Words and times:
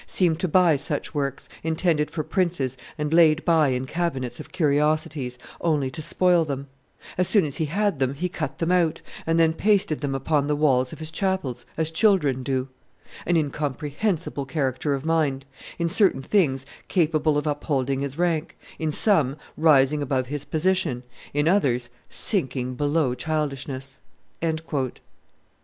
seemed 0.07 0.39
to 0.39 0.47
buy 0.47 0.75
such 0.75 1.13
works, 1.13 1.47
intended 1.61 2.09
for 2.09 2.23
princes 2.23 2.75
and 2.97 3.13
laid 3.13 3.45
by 3.45 3.67
in 3.67 3.85
cabinets 3.85 4.39
of 4.39 4.51
curiosities, 4.51 5.37
only 5.61 5.91
to 5.91 6.01
spoil 6.01 6.43
them; 6.43 6.65
as 7.19 7.27
soon 7.27 7.45
as 7.45 7.57
he 7.57 7.65
had 7.65 7.99
them, 7.99 8.15
he 8.15 8.27
cut 8.27 8.57
them 8.57 8.71
out, 8.71 9.03
and 9.27 9.39
then 9.39 9.53
pasted 9.53 9.99
them 9.99 10.15
upon 10.15 10.47
the 10.47 10.55
walls 10.55 10.91
of 10.91 10.97
his 10.97 11.11
chapels, 11.11 11.67
as 11.77 11.91
children 11.91 12.41
do. 12.41 12.67
An 13.27 13.37
incomprehensible 13.37 14.47
character 14.47 14.95
of 14.95 15.05
mind: 15.05 15.45
in 15.77 15.87
certain 15.87 16.23
things, 16.23 16.65
capable 16.87 17.37
of 17.37 17.45
upholding 17.45 17.99
his 17.99 18.17
rank; 18.17 18.57
in 18.79 18.91
some, 18.91 19.37
rising 19.55 20.01
above 20.01 20.25
his 20.25 20.45
position; 20.45 21.03
in 21.31 21.47
others, 21.47 21.91
sinking 22.09 22.73
below 22.73 23.13
childishness." 23.13 24.01
[Histoire 24.41 24.49
universelle 24.49 24.49
de 24.49 24.49
F. 24.49 24.49
A. 24.49 24.51
de 24.55 24.77
Thou, 24.77 24.81
t. 24.81 24.87
ix. 24.87 24.99
p. 24.99 25.01
599. 25.03 25.07